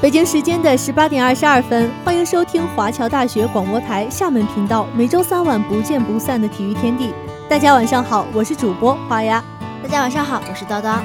[0.00, 7.12] 北京时间的十八点二十二分，欢迎收听华侨大学广播台厦门频道每周三晚不见不散的体育天地。
[7.48, 9.42] 大家晚上好，我是主播花丫。
[9.82, 11.00] 大家晚上好，我是叨叨。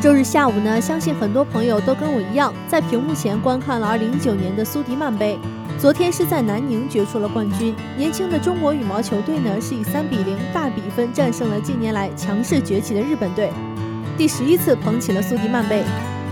[0.00, 5.36] 周日下午呢，相信很多朋友都跟我一样，在屏幕前观看了二零一九年的苏迪曼杯。
[5.76, 13.50] 昨天是在南宁决出了冠军，年轻的中国羽毛球队呢是以三比零大比分战胜了近年来强势崛起的日本队，
[14.16, 15.82] 第十一次捧起了苏迪曼杯。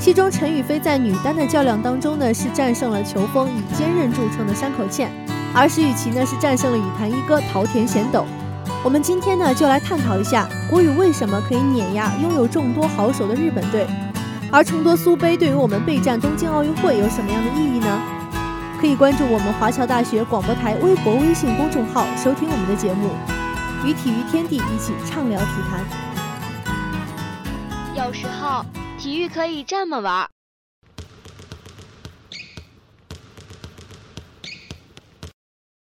[0.01, 5.11] 其中陈雨菲在女单的较量当中呢是战胜了球风以坚韧著称的山口茜，
[5.55, 8.25] 而石宇奇呢是战胜了羽坛一哥桃田贤斗。
[8.83, 13.87] 我们今天呢就来探讨一下国羽为什么可以碾压拥有众多好手的日本队，
[14.51, 18.01] 而重夺苏杯对于我们备战东京奥运会有什么样的意义呢？
[18.81, 23.11] 可以关注我们华侨大学广播台微博、微信公众号，收听我们的节目，
[23.85, 25.85] 与体育天地一起畅聊体坛。
[27.95, 28.65] 有时候
[29.01, 30.29] 体育可以这么玩，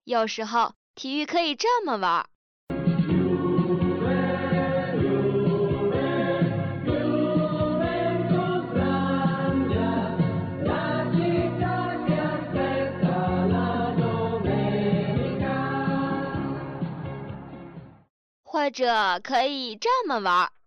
[0.05, 2.25] 有时候体育可以这么玩。
[18.45, 20.58] 或者可以这么玩儿。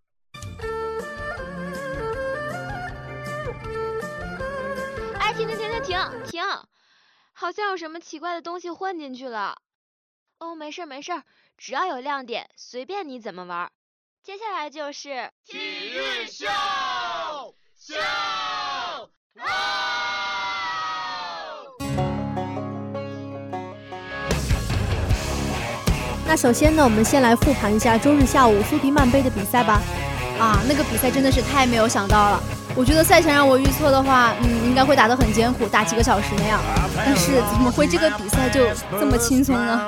[5.42, 6.44] 停停停停停停！
[7.34, 9.58] 好像有什么奇怪的东西混进去了。
[10.38, 11.24] 哦，没事没事，
[11.58, 13.72] 只要有亮点，随便你怎么玩。
[14.22, 16.46] 接下来就是体育秀
[17.76, 17.96] 秀。
[26.28, 29.82] 那首先呢，我们先来复盘一下周日下午苏迪曼杯的比赛吧。
[30.42, 32.42] 啊，那个比赛真的是太没有想到了。
[32.74, 36.60] 我觉得赛前让我预测的话，嗯，应该会打得很艰苦，打几个小时那样。
[36.96, 38.62] 但是怎么会这个比赛就
[39.00, 39.88] 这么轻松呢？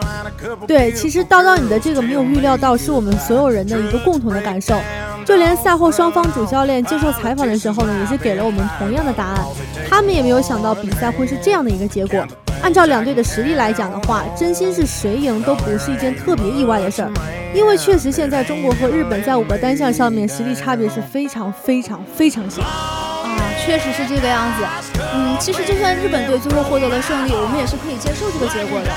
[0.67, 4.79] 对，其实叨叨你的这个没有预料到，是我们所有人的一个共同的感受。
[5.25, 9.45] 就连赛后双方主教练接受采访的时候呢，也是给了我们同样的答案。
[9.89, 12.23] 他们也没有想到比赛会是这样的一个结果。
[12.63, 17.11] 按照两队的实力来讲的话，真心是谁赢都不是一件特别意外的事儿，
[17.53, 23.35] 因为确实现在中国和日本在五个单项上面实力差别是非常非常非常小啊，
[23.65, 24.65] 确实是这个样子。
[25.13, 28.89] 嗯，其实就算日本队最后获得了胜利，我们也是可以接受这个结果的。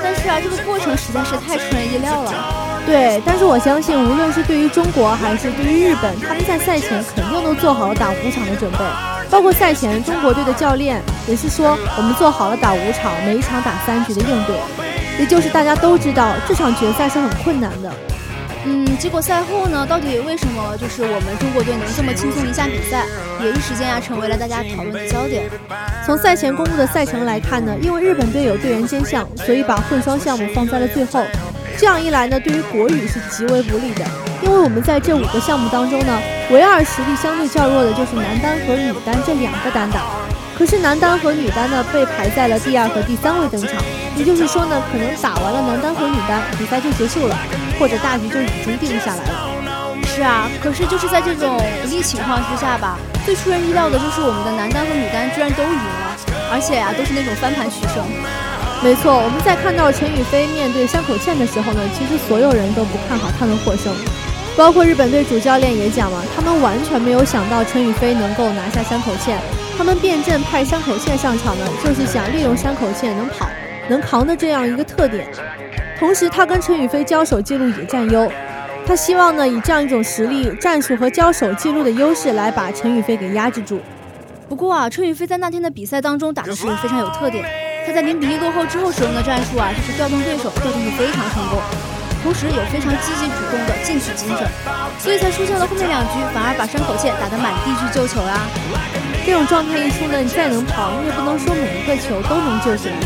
[0.00, 2.32] 但是啊，这个过程实在是太出人意料了。
[2.86, 8.78] 对，但是我相信，无论是对于中国还是对于日本，他们在赛前肯定都做好了打五场的准备。
[9.30, 14.56] 包括赛前，中国队的教练也是说，我们做好了打五场，每一场打三局的应对。
[15.18, 17.92] 也就是大家都知道，这场决赛是很困难的。
[18.64, 23.04] 嗯，结果赛后呢，到底为什么就是我们中国队能这么轻松赢下比赛，
[23.42, 25.44] 也一时间啊成为了大家讨论的焦点。
[26.04, 31.24] 从赛前公布的赛程来看呢，因为日本队有队员兼项，所以把混双项目放在了最后。
[31.76, 34.04] 这样一来呢，对于国羽是极为不利的。
[34.42, 36.18] 因为我们在这五个项目当中呢，
[36.50, 40.02] 唯二实力相对较弱的就是男单和女单这两个单打。
[40.56, 43.74] 可是男单和女单呢被排在了第二和第三位登场，
[44.16, 47.38] 也就是说呢，可能打完了男单和女单，比赛就结束了，
[47.78, 49.54] 或者大局就已经定下来了。
[50.04, 56.16] 是啊，可是就是在这种不利情况之下吧，最出人意料的就是我们的男单和女单居然都赢了，
[56.50, 58.02] 而且呀，都是那种翻盘取胜。
[58.82, 63.94] 没错，我们在看到陈雨菲面对山口茜的时候呢，其实所有人都不看好他能获胜。
[64.58, 69.38] 包括日本队主教练也讲了，他们完全没有想到陈雨菲能够拿下山口茜。
[69.78, 73.48] 他们变阵派山口茜上场呢，就是想利用山口茜能跑、
[73.88, 75.24] 能扛的这样一个特点。
[75.96, 78.28] 同时，他跟陈雨菲交手记录也占优，
[78.84, 83.78] 他希望呢以这样一种实力、战术和交手记录的优势来把陈雨菲给压制住。
[84.48, 87.44] 不过啊，陈雨菲在那天的比赛当中打的是非常有特点。
[87.86, 91.60] 他在零比一落后之后使用的战术啊，就是调动对手，调动的非常成功。
[92.22, 94.46] 同时有非常积极主动的进取精神，
[94.98, 98.46] 所以才出现了后面两局反而把山口茜打得满地去救球啦。
[99.24, 102.96] 这种状态一出呢，你再能跑，你也不能说每一个球都能救起来。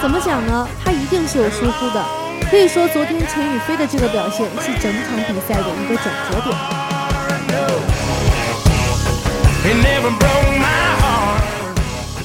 [0.00, 0.68] 怎么讲呢？
[0.84, 2.04] 他一定是有疏忽的。
[2.50, 6.54] 可以说，昨天陈雨菲的这个表现是整场比赛的一个转折点。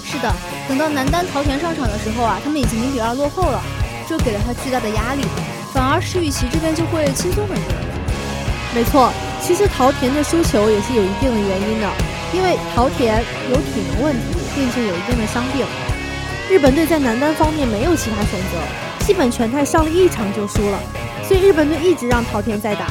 [0.04, 0.32] 是的，
[0.68, 3.60] 等到男单桃田上场的时候啊，他们已经零比二落后了，
[4.08, 5.24] 这给了他巨大的压力。
[5.74, 7.66] 反而石宇奇这边就会轻松很多。
[8.74, 11.88] 没错，其实桃田的输球也是有一定的原因的，
[12.34, 15.66] 因为桃田有体能问题，并且有一定的伤病。
[16.50, 20.80] 日本队在男单方面没有其他选择，基本全泰上了一场就输了，
[21.28, 22.88] 所以日本队一直让桃田在打，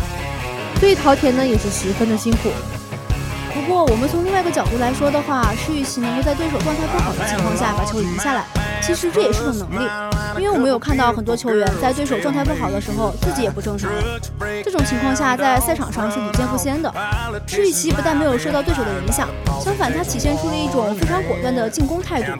[0.79, 2.51] 所以桃田呢也是十分的辛苦。
[3.53, 8.45] 不过我们从另外一个角度来说的话，施玉琪能够在对手状态不好的情况下把球赢下来，
[8.83, 9.89] 其实这也是种能力。
[10.39, 13.91] 因为我们有看到很多球员在对手状态不好的时候，自己也不正常。
[14.65, 16.93] 这种情况下，在赛场上是屡见不鲜的。
[17.47, 19.29] 施玉琪不但没有受到对手的影响，
[19.65, 22.33] 相反，他体现出了一种非常果断的进攻态度。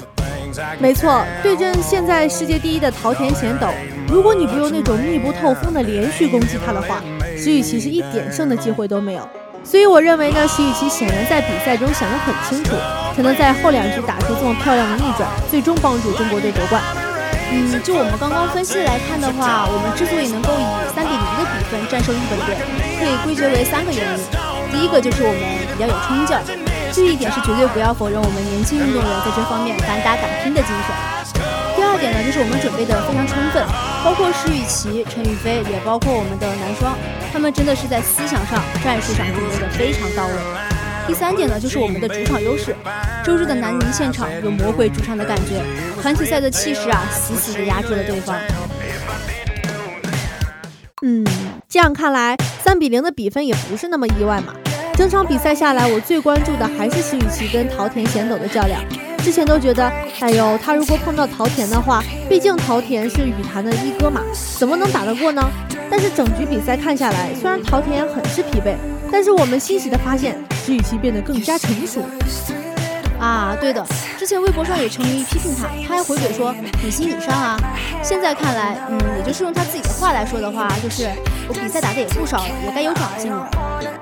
[0.79, 3.69] 没错，对阵现在世界第一的桃田贤斗，
[4.09, 7.01] 如果你不用那种密不透风的连续攻击他的话，
[7.37, 9.29] 石宇奇是一点胜的机会都没有。
[9.63, 12.75] 所以我认为呢，石宇奇显然在比赛中想得很清楚，
[13.15, 16.83] 才能在后两局打出这么漂亮的逆转，最终帮助中国队夺冠。
[17.53, 20.65] 嗯，就我们刚刚分析来看的话，我们之所以能够以
[20.95, 22.55] 三比零的比分战胜日本队，
[22.99, 24.23] 可以归结为三个原因。
[24.71, 25.43] 第一个就是我们
[25.75, 26.43] 比较有冲劲儿，
[26.95, 30.95] 这一点是绝对不要否认我们年轻运动员在这方面敢打敢拼的精神。
[31.75, 33.67] 第二点呢，就是我们准备的非常充分，
[34.05, 36.95] 包括施雨琦、陈雨菲，也包括我们的男双，
[37.33, 40.70] 他们真的是在思想上、战术上准备的非常到位。
[41.11, 42.73] 第三点呢，就是我们的主场优势。
[43.25, 45.61] 周日的南宁现场有魔鬼主场的感觉，
[46.01, 48.37] 团体赛的气势啊，死死的压住了对方。
[51.03, 51.27] 嗯，
[51.69, 54.55] 这样看来，三比零的比分也不是那么意外嘛。
[54.95, 58.81] 整场比赛下来，我最关注的还是石雨琦跟桃田贤斗的较量。
[59.19, 64.23] 之前都觉得，哎呦，他如果碰到桃田的话，毕竟桃田是羽坛的一哥嘛，
[64.57, 65.43] 怎么能打得过呢？
[65.91, 68.77] 但是整局比赛看下来，虽然桃田很是疲惫。
[69.13, 70.39] 但是我们欣喜的发现，
[70.71, 72.01] 石宇奇变得更加成熟
[73.19, 73.57] 啊！
[73.61, 73.85] 对的，
[74.17, 77.59] 之前微博上有球迷批评他，他还回怼说你行你上啊。
[78.05, 81.11] 现在看来，嗯，也就是用他自己的话来说的话，就是
[81.49, 83.51] 我比赛打的也不少了，也该有长进了。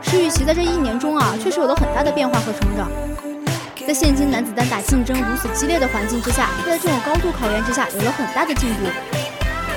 [0.02, 2.86] 石宇奇在这一年中啊，确实有了很大的变化和成长。
[3.86, 8.84] 在现今男子单打竞争如此激烈的环境之下，在这种高度考验之下，有了很大的进步。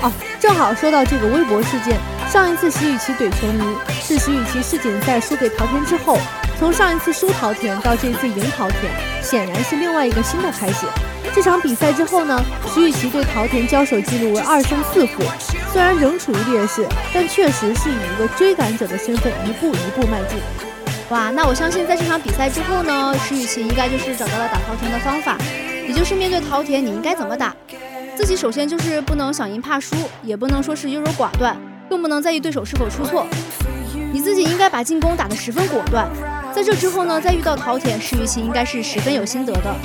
[0.01, 0.11] 哦，
[0.41, 1.97] 正好说到这个微博事件。
[2.29, 3.63] 上一次石宇奇怼球迷，
[4.01, 6.19] 是石宇奇世锦赛输给陶天之后。
[6.61, 8.93] 从上一次输桃田到这次赢桃田，
[9.23, 10.85] 显然是另外一个新的开始。
[11.33, 12.39] 这场比赛之后呢，
[12.71, 15.23] 石宇奇对桃田交手记录为二胜四负，
[15.73, 20.37] 虽然仍处于劣势，但确实是以一个追赶者的身份一步一步迈进。
[21.09, 25.35] 哇，那我相信在这场比赛之后呢，石宇奇应该就是找到了打桃田的方法，
[25.87, 27.55] 也就是面对桃田你应该怎么打。
[28.15, 31.57] 自己首先就是不能想赢怕输，也不能说是优柔寡断。
[31.89, 33.25] 更不能在意对手是否出错，
[34.13, 36.07] 你自己应该把进攻打得十分果断。
[36.53, 39.75] 在这之后呢，再遇到桃田，石宇奇应该是十分有心得的。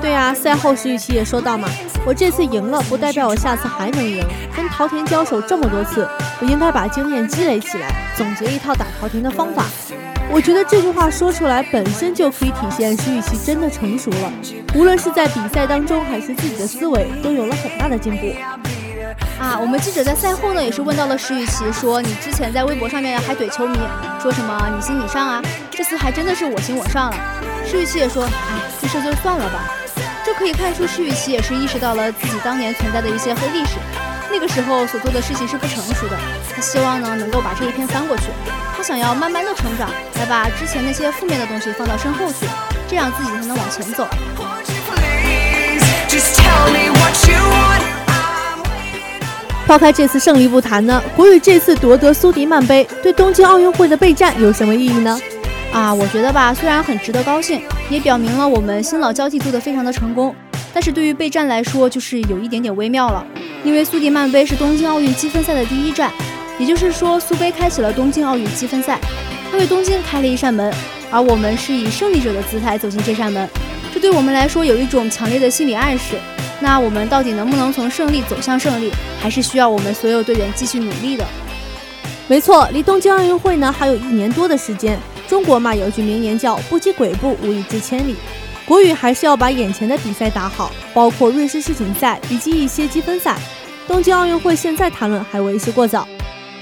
[0.00, 1.68] 对啊，赛后石宇奇也说到嘛，
[2.06, 4.24] 我这次赢了，不代表我下次还能赢。
[4.56, 6.08] 跟桃田交手这么多次，
[6.40, 9.64] 我应该把经验积累起来，总结一套打桃田的方法。
[10.32, 14.32] 我觉得这句话说出来本身就可以体现石宇奇真的成熟了，
[14.74, 18.32] 无论是在比赛当中还是自己的思维，都有了很大的进步。
[19.40, 23.76] 啊，我们记者在赛后呢，也是问到了石宇奇，说你之前在微博上面还怼球迷，
[24.22, 25.42] 说什么你行你上啊，
[25.80, 27.16] 这次还真的是我行我上了。
[27.64, 28.30] 施雨琪也说，哎，
[28.82, 29.64] 这事就算了吧。
[30.22, 33.76] 这可以看出施雨琪也是意识到了自己当年存在的一些黑历史，
[34.30, 36.18] 那个时候所做的事情是不成熟的。
[36.54, 38.24] 他希望呢能够把这一篇翻过去，
[38.76, 42.46] 他想要慢慢的成长，来把之前那些负面的东西放到身后去，
[42.86, 44.06] 这样自己才能往前走。
[49.66, 55.18] 抛开这次胜利不谈呢，国羽这次夺得苏迪曼杯，对东京奥运会的备战有什么意义呢？
[55.72, 60.34] 啊，我觉得吧，虽然很值得高兴，也表明了我们新老交替做得非常的成功，
[60.74, 63.24] 但是对于备战来说，就是有一点点微妙了。
[63.62, 66.10] 因为苏迪曼杯是东京奥运积分赛的第一站，
[66.58, 68.98] 也就是说苏杯开启了东京奥运积分赛，
[69.52, 70.74] 它为东京开了一扇门，
[71.10, 73.48] 而我们是以胜利者的姿态走进这扇门，
[73.94, 76.16] 这对我们来说有一种强烈的心理暗示。
[76.58, 78.90] 那我们到底能不能从胜利走向胜利，
[79.20, 81.24] 还是需要我们所有队员继续努力的。
[82.26, 84.98] 没错，离东京奥运会呢还有一年多的时间。
[85.30, 88.16] 中国嘛有句名言叫“不积跬步，无以至千里”。
[88.66, 93.38] 国羽还是要把眼前的比赛打好，包括瑞士世锦赛以及一些积分赛。
[93.86, 96.06] 东京奥运会现在谈论还为时过早。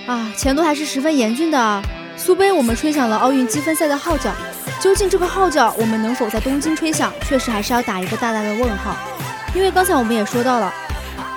[0.06, 1.82] 啊，前途还是十分严峻的。
[2.14, 4.30] 苏杯我们吹响了奥运积分赛的号角，
[4.78, 8.94] 究竟这个号角我们能否在东京吹响，确实还是要打一个大大的问号。
[9.54, 10.70] 因为刚才我们也说到了，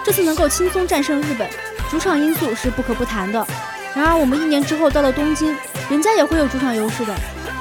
[0.03, 1.49] 这次能够轻松战胜日本，
[1.89, 3.47] 主场因素是不可不谈的。
[3.95, 5.55] 然而我们一年之后到了东京，
[5.89, 7.13] 人家也会有主场优势的，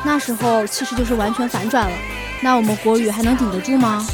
[0.04, 1.96] 那时候气势就是完全反转了。
[2.40, 4.06] 那我们国羽还能顶得住吗？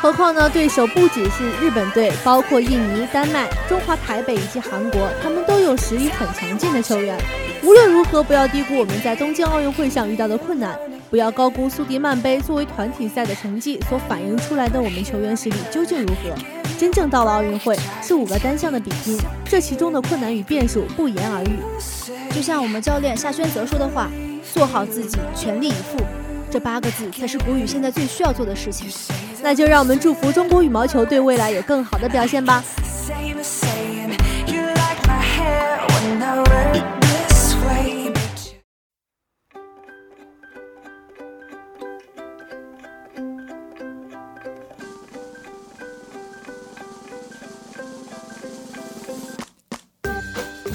[0.00, 7.14] 何况呢，对手不只是日本队，包括印尼、丹麦、中华台北以及韩国，他们都有实力很强劲的球员。
[7.62, 10.74] 无论如何，不要低估我们在东京奥运会上遇到的困难。
[11.10, 16.59] 不要高估苏迪曼杯作为团体赛的成绩所反映出来的我们球员实力究竟如何。
[16.80, 21.50] 真正到了奥运会，是五个单项的比拼，这其中的困难与变数不言而喻。
[22.34, 24.10] 就像我们教练夏轩泽说的话
[24.54, 26.02] ：“做好自己，全力以赴。”
[26.50, 28.88] 这八个字才是谷雨现在最需要做的事情。
[29.42, 32.64] 那就让我们祝福中国羽毛球队未来有更好的表现吧。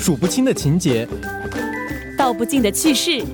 [0.06, 1.08] 数不清的情节，
[2.16, 3.26] 道不尽的趣事，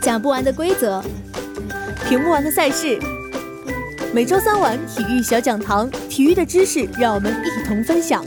[0.00, 1.02] 讲不完的规则，
[2.08, 2.96] 评不完的赛事。
[4.14, 8.24] 每周三晚体育小讲堂，体育的知识让我们一同分享。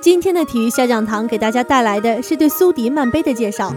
[0.00, 3.74] 今天的体育小讲堂给大家带来的是对苏迪曼杯的介绍。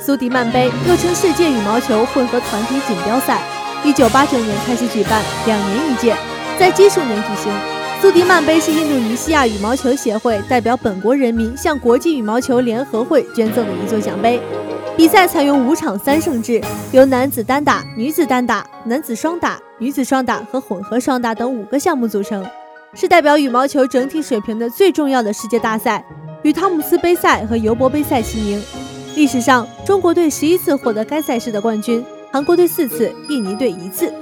[0.00, 3.42] 苏迪曼杯又称世界羽毛球混合团体锦标赛。
[3.84, 6.16] 一九八九年开始举办，两年一届，
[6.58, 7.52] 在奇数年举行。
[8.00, 14.40] 苏迪曼杯是印度尼西亚羽毛球协会代表本国人民向国际羽毛球联合会捐赠的一座奖杯。
[14.96, 16.60] 比赛采用五场三胜制，
[16.92, 22.44] 由男子单打、女子单打、男子双打、女子双打和混合双打等五个项目组成，
[22.94, 26.04] 是代表羽毛球整体水平的最重要的世界大赛，
[26.42, 28.62] 与汤姆斯杯赛和尤伯杯赛齐名。
[29.14, 32.04] 历史上，中国队十一次获得该赛事的冠军。
[32.36, 34.12] 韩国队四次，印尼队一次。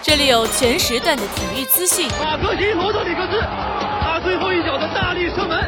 [0.00, 2.08] 这里有全时段的体育资讯。
[2.18, 3.38] 马克西罗德里克斯，
[4.00, 5.60] 他最后一脚的大力射门，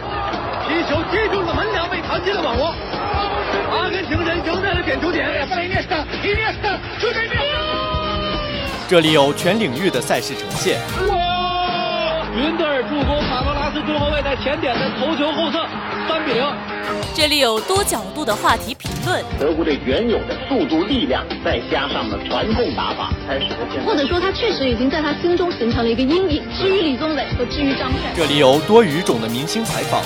[0.66, 2.74] 皮球击中了门梁，被弹进了网窝。
[3.76, 5.46] 阿根廷人赢在了点球点。
[8.88, 10.80] 这里有全领域的赛事呈现。
[11.08, 12.24] 哇！
[12.34, 15.66] 云德尔助攻卡罗拉斯中后卫在前点的头球后侧，
[16.08, 16.75] 三比零。
[17.16, 19.24] 这里有多角度的话题评论。
[19.40, 23.86] 德国队原有的速度、力量，再加上了传控打法，才使得现在。
[23.86, 26.42] 或者说，他确实已经在他心中形成了一个阴影。
[26.58, 30.02] 至于李宗伟和至于张帅，这里有多语种的明星采访。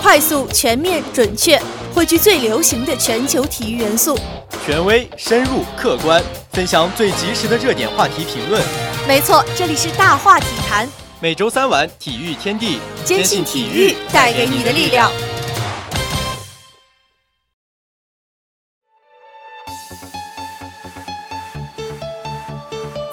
[0.00, 1.60] 快速、全面、准确，
[1.94, 4.18] 汇聚最流行的全球体育元素。
[4.64, 6.22] 权威、深入、客观，
[6.56, 8.64] 分享最及时的热点话题评论。
[9.06, 10.88] 没错，这里是大话体坛。
[11.20, 15.12] 每周三晚，体育天地，坚信体育带给你的力量。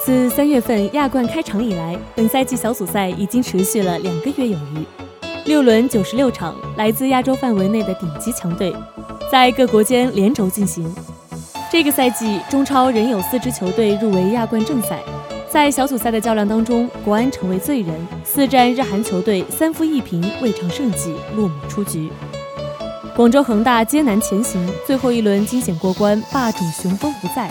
[0.02, 4.86] 自三月份亚冠开场以来，本赛季小组赛已经持续了两个月有余，
[5.44, 8.74] 六轮九十六场，来自亚洲范围内的顶级强队，
[9.30, 10.90] 在各国间连轴进行。
[11.74, 15.00] 这个赛季，中超仍有四支球队入围亚冠正赛。
[15.50, 22.12] 在小组赛的较量当中，国安成为罪人，四战日韩球队三负一平，未尝胜绩，落寞出局。
[23.16, 27.50] 广州恒大艰难前行，最后一轮惊险过关，霸主雄风不在。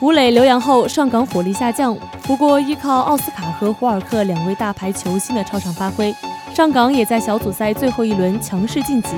[0.00, 1.96] 吴磊留洋后，上港火力下降。
[2.24, 6.12] 不过，依靠奥斯卡和胡尔克两位大牌球星的超常发挥，
[6.52, 9.10] 上港也在小组赛最后一轮强势晋级。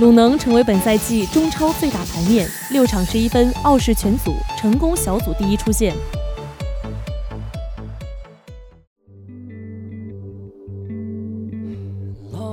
[0.00, 5.94] 鲁能成为本赛季中超最大盘面，六场十一分，傲视全组，成功小组第一出线。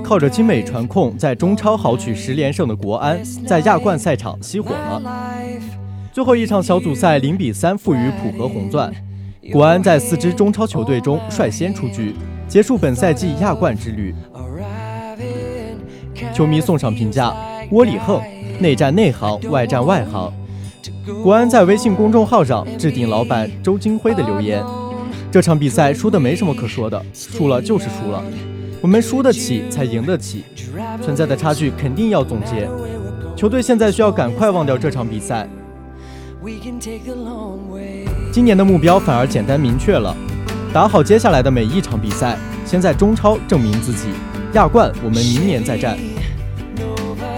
[0.03, 5.01] 靠着精美传控，在中超豪取十连胜的国安，在亚冠赛场熄火了。
[6.13, 8.93] 最后一场小组赛零比三负于浦和红钻，
[9.51, 12.13] 国安在四支中超球队中率先出局，
[12.48, 14.13] 结束本赛季亚冠之旅。
[16.33, 17.35] 球迷送上评价：
[17.71, 18.21] 窝里横，
[18.59, 20.31] 内战内行，外战外行。
[21.23, 24.63] 国安在微信公众号上置顶老板周金辉的留言：
[25.31, 28.23] 这场比赛输的没什么可说的，输了就是输了。
[28.81, 30.43] 我们输得起才赢得起，
[31.03, 32.67] 存在的差距肯定要总结。
[33.35, 35.47] 球队现在需要赶快忘掉这场比赛。
[38.31, 40.15] 今年的目标反而简单明确了，
[40.73, 44.07] 打好接下来的每一场比赛，先在中超证明自己。
[44.53, 45.97] 亚冠我们明年再战。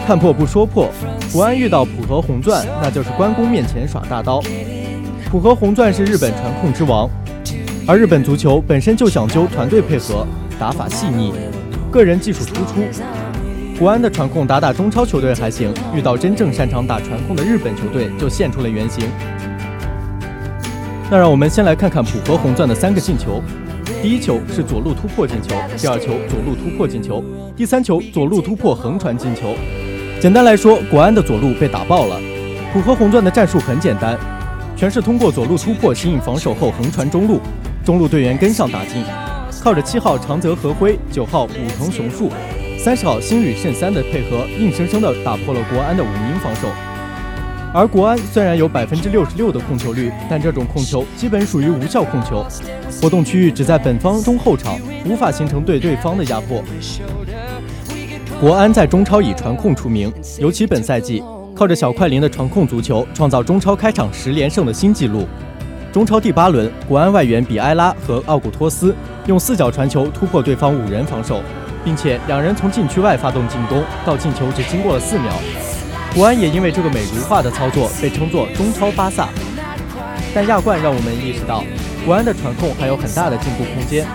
[0.06, 0.90] 看破不说破，
[1.32, 4.42] 国安遇到浦和红钻，那就是关公面前耍大刀。
[5.32, 7.10] 浦和红钻是日本传控之王，
[7.88, 10.28] 而日本足球本身就讲究团队配合，
[10.60, 11.34] 打法细腻，
[11.90, 12.82] 个人技术突出。
[13.80, 19.06] 国安的传控打打中超球队还行，遇到真正擅长打传控的日本球队就现出了原形。
[21.10, 23.42] 那让我们先来看看浦和红钻的三个进球。
[24.02, 27.24] 第一球是左路突破进球，第二球左路突破进球，
[27.56, 29.56] 第三球左路突破横传进球。
[30.24, 32.18] 简单来说，国安的左路被打爆了。
[32.72, 34.18] 浦和红钻的战术很简单，
[34.74, 37.42] 全是通过左路突破吸引防守后横传中路，
[37.84, 39.04] 中路队员跟上打进，
[39.62, 42.32] 靠着七号长泽和辉、九号武藤雄树、
[42.80, 46.70] 三十号新吕慎三的配合，硬生生的打破了国安的五名防守。
[47.74, 52.46] 而国安虽然有百分之六十六的控球率，但这种控球基本属于无效控球，
[53.02, 56.64] 活动区域只在本方中后场，无法形成对对方的压迫。
[58.44, 61.24] 国安在中超以传控出名，尤其本赛季
[61.56, 65.26] 靠着小快灵的传控足球，创造中超开场十连胜的新纪录。
[65.94, 68.94] 中超第八轮，国安外援比埃拉和奥古托斯
[69.28, 71.42] 用四脚传球突破对方五人防守，
[71.86, 75.32] 并且两人从禁区外发动进攻，到进球只经过了四秒。
[76.14, 79.30] 国安也因为这个美如画的操作被称作中超巴萨，
[80.36, 81.64] 但亚冠让我们意识到，
[82.06, 84.06] 国安的传控还有很大的进步空间。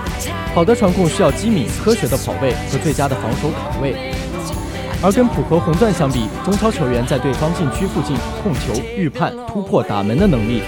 [0.54, 3.94] 好的传控需要机敏、科学的跑位和最佳的防守卡位，
[5.00, 10.61] 而跟浦和红钻相比，中超球员在对方禁区附近控球、预判、突破、打门的能力，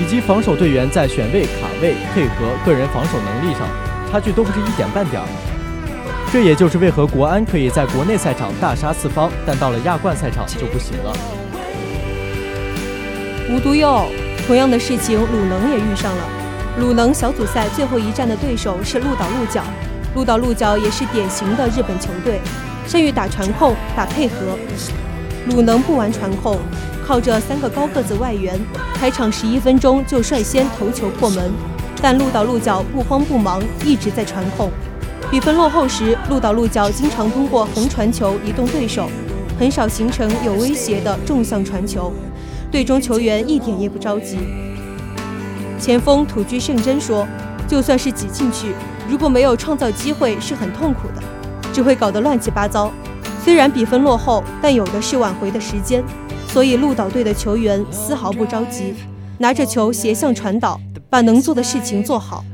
[0.00, 3.62] 以及防守队员在选位、卡位、配合、个人防守能力上，
[4.10, 5.28] 差距都不是一点半点儿。
[6.32, 11.16] 这也就是为何国安可以在国内赛场大杀四方，但到了亚冠赛场就不行了。
[13.48, 14.08] 无独有偶，
[14.44, 16.22] 同样的事情鲁能也遇上了。
[16.80, 19.62] 鲁能小组赛最后一战的对手是鹿岛鹿角，
[20.16, 22.40] 鹿岛鹿角也是典型的日本球队，
[22.88, 24.58] 善于打传控、打配合。
[25.46, 26.58] 鲁能不玩传控，
[27.06, 28.58] 靠着三个高个子外援，
[28.94, 31.52] 开场十一分钟就率先头球破门。
[32.00, 34.70] 但鹿岛鹿角不慌不忙，一直在传控。
[35.30, 39.10] 比分落后时，鹿岛鹿角经常通过横传球移动对手，
[39.60, 42.10] 很少形成有威胁的纵向传球。
[42.70, 44.38] 队中球员一点也不着急。
[45.78, 47.28] 前锋土居胜真说
[47.68, 48.72] ：“就算是挤进去，
[49.08, 51.22] 如果没有创造机会，是很痛苦的，
[51.72, 52.90] 只会搞得乱七八糟。
[53.44, 56.02] 虽然比分落后，但有的是挽回的时间。
[56.48, 58.94] 所以鹿岛队的球员丝毫不着急，
[59.38, 62.44] 拿着球斜向传导，把能做的事情做好。”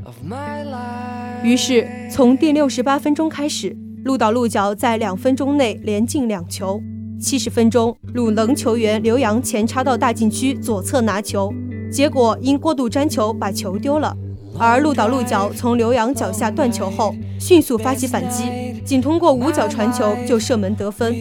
[1.43, 6.81] 于是，从第六十八分钟开始，鹿岛鹿角在两分钟内连进两球。
[7.21, 11.53] 七十分钟，鲁能球员刘洋前插到大禁区左侧拿球，
[11.89, 14.15] 结果因过度粘球把球丢了。
[14.57, 21.11] 而鹿岛鹿角从刘洋脚下断球后，迅速发起反击，仅通过五脚传球就射门得分。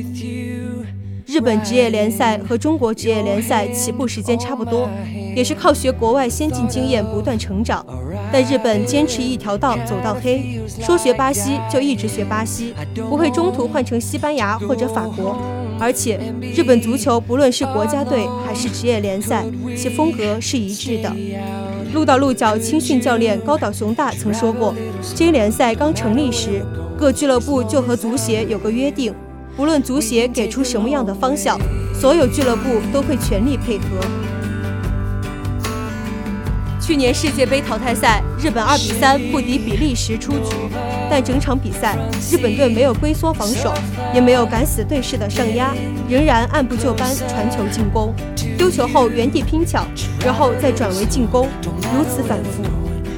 [1.27, 4.89] 日本职业联赛和中国职业联赛起步时间差不多，
[5.35, 7.85] 也是靠学国外先进经验不断成长。
[8.31, 12.75] 但日本坚持一条道走到黑，说学巴西就一直学巴西，
[13.09, 15.39] 不会中途换成西班牙或者法国。
[15.81, 16.21] 而且
[16.55, 19.43] 日本足球不论是国家队还是职业联赛，
[19.75, 21.11] 其风格是一致的。
[21.95, 24.75] 鹿岛鹿角青训教练高岛雄大曾说过
[25.15, 26.63] ，J 联赛刚成立时，
[27.05, 29.15] 各俱乐部就和足协有个约定。
[29.59, 31.61] 无论足协给出什么样的方向，
[31.93, 33.85] 所有俱乐部都会全力配合。
[36.81, 40.57] 去年世界杯淘汰赛，日本二比三不敌比利时出局，
[41.11, 41.99] 但整场比赛
[42.31, 43.75] 日本队没有龟缩防守，
[44.15, 45.75] 也没有敢死队式的上压，
[46.09, 48.15] 仍然按部就班传球进攻，
[48.57, 49.87] 丢球后原地拼抢，
[50.25, 52.63] 然后再转为进攻，如此反复，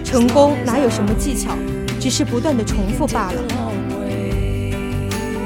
[0.02, 1.52] 成功哪有什么技巧，
[2.00, 3.65] 只是不断的重复罢了。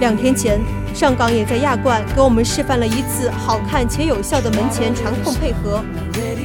[0.00, 0.58] 两天前。
[0.92, 5.80] 上港也在亚冠给我们示范了一次好看且有效的门前传控配合。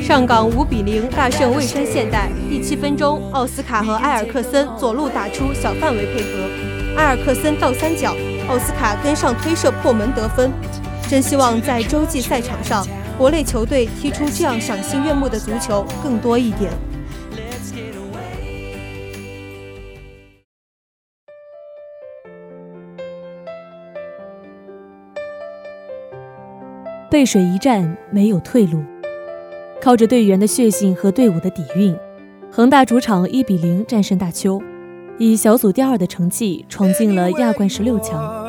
[0.03, 2.29] 上港五比零大胜蔚山现代。
[2.47, 8.15] 第七分钟，奥斯卡和埃尔克森左路打出小范围配合，埃尔克森倒三角，
[8.47, 10.51] 奥斯卡跟上推射破门得分。
[11.09, 12.85] 真希望在洲际赛场上，
[13.17, 16.71] 国内球队踢出这样赏心悦目的足球更多一点。
[27.09, 28.83] 背水一战，没有退路。
[29.81, 31.95] 靠着队员的血性和队伍的底蕴，
[32.51, 34.61] 恒大主场一比零战胜大邱，
[35.19, 38.45] 以小组第二的成绩闯进了亚冠十六强。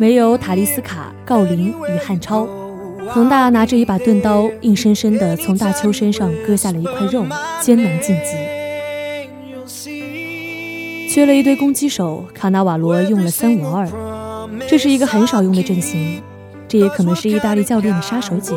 [0.00, 2.48] 没有塔利斯卡、郜林与汉超，
[3.08, 7.24] 恒大拿着一把钝刀，硬生生地从大邱身上割下了一块肉，
[7.60, 8.34] 艰难晋级。
[11.08, 13.88] 缺了一堆攻击手，卡纳瓦罗用了三五二，
[14.68, 16.20] 这是一个很少用的阵型。
[16.70, 18.54] 这也可能是意大利教练的杀手锏。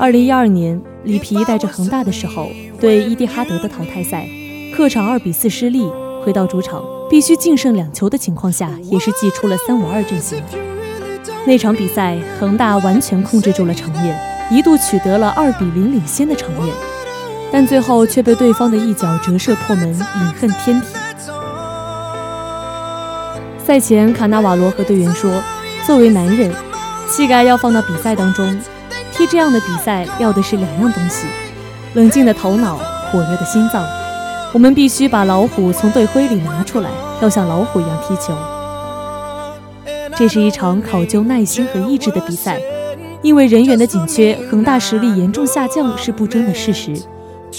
[0.00, 2.48] 二零一二年，里皮带着恒大的时候，
[2.80, 4.26] 对伊蒂哈德的淘汰赛，
[4.74, 5.88] 客场二比四失利，
[6.24, 10.42] 回到主场必须净胜两球的情况下，也是祭出了三五二阵型。
[11.46, 14.18] 那场比赛，恒大完全控制住了场面，
[14.50, 16.74] 一度取得了二比零领先的场面，
[17.52, 20.86] 但最后却被对方的一脚折射破门，饮恨天体。
[23.64, 25.30] 赛前，卡纳瓦罗和队员说
[25.86, 26.52] ：“作为男人。”
[27.14, 28.60] 气概要放到比赛当中，
[29.12, 31.28] 踢这样的比赛要的是两样东西，
[31.92, 32.76] 冷静的头脑，
[33.12, 33.86] 火热的心脏。
[34.52, 36.90] 我们必须把老虎从队徽里拿出来，
[37.22, 38.36] 要像老虎一样踢球。
[40.16, 42.60] 这是一场考究耐心和意志的比赛，
[43.22, 47.00] 因为人员的紧缺，恒大实力严重下降是不争的事实。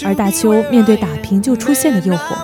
[0.04, 2.36] 而大邱面对打平就出现的诱惑，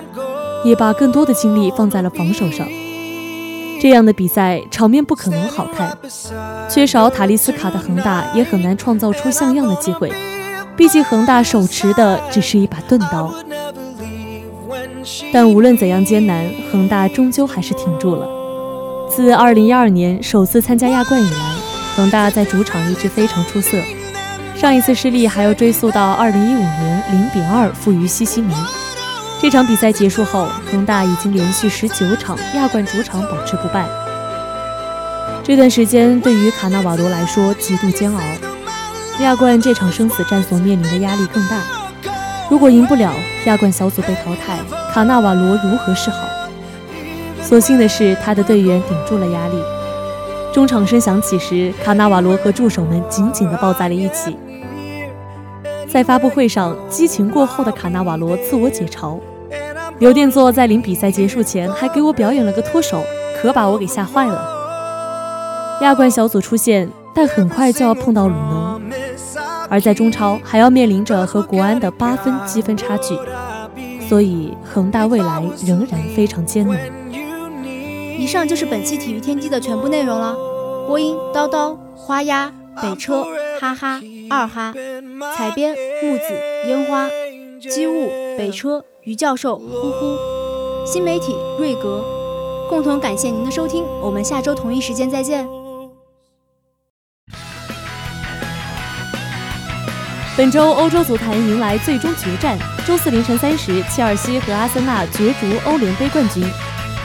[0.65, 2.67] 也把更多的精力放在了防守上。
[3.81, 5.97] 这样的比赛场面不可能好看，
[6.69, 10.11] 缺少塔利斯卡的恒大也很难创造出像样的机会。
[10.75, 13.33] 毕竟恒大手持的只是一把钝刀。
[15.33, 18.27] 但无论怎样艰难，恒大终究还是挺住了。
[19.09, 21.55] 自2012年首次参加亚冠以来，
[21.95, 23.77] 恒大在主场一直非常出色。
[24.55, 28.53] 上一次失利还要追溯到2015年0比2负于西西尼。
[29.43, 33.85] 这场比赛结束后，恒大已经连续十九场亚冠主场保持不败。
[35.43, 38.21] 这段时间对于卡纳瓦罗来说极度煎熬，
[39.19, 41.57] 亚冠这场生死战所面临的压力更大。
[42.49, 43.11] 如果赢不了，
[43.43, 44.57] 亚冠小组被淘汰，
[44.93, 46.25] 卡纳瓦罗如何是好？
[47.41, 49.61] 所幸的是，他的队员顶住了压力。
[50.53, 54.37] 中场声响起时，卡纳瓦罗和助手们紧紧地抱在了一起。
[55.93, 59.19] 在发布会上，激情过后的卡纳瓦罗自我解嘲。
[59.99, 63.03] 刘殿座在临比赛结束前还给我表演了个脱手，
[63.39, 65.77] 可把我给吓坏了。
[65.81, 68.81] 亚冠小组出线，但很快就要碰到鲁能，
[69.69, 73.15] 而在中超还要面临着和国安的八分积分差距，
[74.09, 76.75] 所以恒大未来仍然非常艰难。
[78.17, 80.35] 以上就是本期体育天地的全部内容了。
[80.87, 82.51] 播音：叨叨、花鸭、
[82.81, 83.23] 北车、
[83.61, 84.73] 哈哈、二哈，
[85.35, 86.23] 采编：木子、
[86.67, 87.09] 烟花、
[87.69, 88.83] 机务、北车。
[89.03, 90.17] 于教授，呼呼，
[90.85, 92.01] 新媒体瑞格，
[92.69, 95.45] 共同感谢您的收听，我们下周同一时间再见。
[100.37, 102.57] 本周欧洲足坛迎来最终决战，
[102.87, 106.41] 周四凌晨三时，切尔西和阿森纳角逐欧联杯冠军；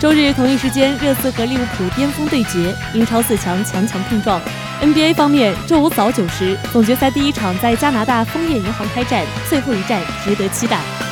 [0.01, 4.41] 周日同一时间，热刺和利物浦巅峰对决，英超四强强强碰撞。
[4.81, 11.08] NBA 方面，周五早九时，总决赛第一场在加拿大枫叶银行开战，最后一战值得期待。